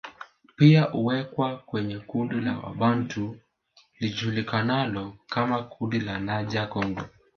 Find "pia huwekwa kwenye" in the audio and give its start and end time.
0.55-1.99